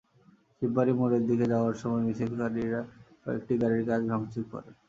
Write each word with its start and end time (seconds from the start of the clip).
শিববাড়ী 0.55 0.93
মোড়ের 0.99 1.23
দিকে 1.29 1.45
যাওয়ার 1.53 1.75
সময় 1.81 2.03
মিছিলকারীরা 2.07 2.81
কয়েকটি 3.23 3.53
গাড়ির 3.61 3.83
কাচ 3.89 4.01
ভাঙচুর 4.11 4.45
করে। 4.51 4.69